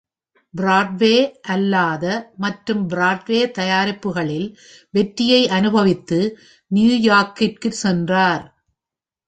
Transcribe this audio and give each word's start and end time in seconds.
Broadway 0.53 1.15
அல்லாத 1.47 2.05
மற்றும் 2.37 2.89
Broadway 2.89 3.51
தயாரிப்புகளில் 3.51 4.47
வெற்றியை 4.93 5.41
அனுபவித்து 5.49 6.19
நியூயார்க்கிற்கு 6.71 7.71
சென்றார். 7.83 8.45